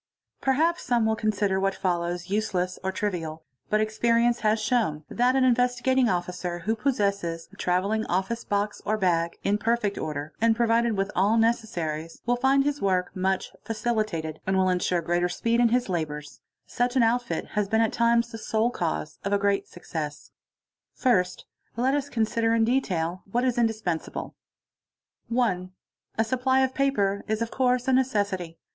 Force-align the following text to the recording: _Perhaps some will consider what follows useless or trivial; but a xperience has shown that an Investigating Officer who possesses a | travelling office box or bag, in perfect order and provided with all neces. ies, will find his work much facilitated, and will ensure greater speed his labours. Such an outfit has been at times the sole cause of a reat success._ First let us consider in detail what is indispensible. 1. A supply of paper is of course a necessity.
_Perhaps 0.41 0.81
some 0.81 1.05
will 1.05 1.15
consider 1.15 1.59
what 1.59 1.75
follows 1.75 2.27
useless 2.31 2.79
or 2.83 2.91
trivial; 2.91 3.43
but 3.69 3.79
a 3.79 3.85
xperience 3.85 4.39
has 4.39 4.59
shown 4.59 5.03
that 5.09 5.35
an 5.35 5.43
Investigating 5.43 6.09
Officer 6.09 6.57
who 6.65 6.75
possesses 6.75 7.47
a 7.53 7.55
| 7.55 7.55
travelling 7.57 8.03
office 8.07 8.43
box 8.43 8.81
or 8.83 8.97
bag, 8.97 9.37
in 9.43 9.59
perfect 9.59 9.99
order 9.99 10.33
and 10.41 10.55
provided 10.55 10.97
with 10.97 11.11
all 11.15 11.37
neces. 11.37 11.77
ies, 11.77 12.19
will 12.25 12.35
find 12.35 12.63
his 12.63 12.81
work 12.81 13.15
much 13.15 13.51
facilitated, 13.63 14.39
and 14.47 14.57
will 14.57 14.69
ensure 14.69 15.03
greater 15.03 15.29
speed 15.29 15.61
his 15.69 15.87
labours. 15.87 16.41
Such 16.65 16.95
an 16.95 17.03
outfit 17.03 17.49
has 17.49 17.69
been 17.69 17.81
at 17.81 17.93
times 17.93 18.31
the 18.31 18.39
sole 18.39 18.71
cause 18.71 19.19
of 19.23 19.33
a 19.33 19.37
reat 19.37 19.67
success._ 19.67 20.31
First 20.99 21.45
let 21.77 21.93
us 21.93 22.09
consider 22.09 22.55
in 22.55 22.63
detail 22.65 23.21
what 23.31 23.43
is 23.45 23.59
indispensible. 23.59 24.33
1. 25.27 25.71
A 26.17 26.23
supply 26.23 26.61
of 26.61 26.73
paper 26.73 27.23
is 27.27 27.43
of 27.43 27.51
course 27.51 27.87
a 27.87 27.93
necessity. 27.93 28.57